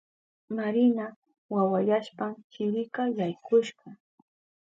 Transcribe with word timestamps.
Marina 0.57 1.05
wawayashpan 1.53 2.33
chirika 2.51 3.03
yaykushka. 3.17 3.87